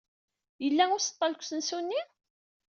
Yella 0.63 0.83
useḍḍal 0.95 1.33
deg 1.33 1.41
usensu-nni? 1.41 2.01